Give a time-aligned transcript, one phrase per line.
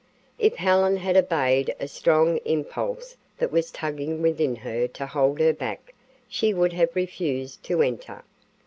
[0.39, 5.53] If Helen had obeyed a strong impulse that was tugging within her to hold her
[5.53, 5.93] back,
[6.27, 8.23] she would have refused to enter.